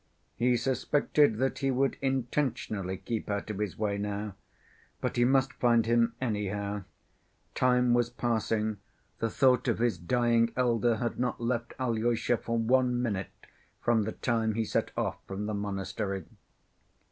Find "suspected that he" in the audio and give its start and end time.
0.57-1.69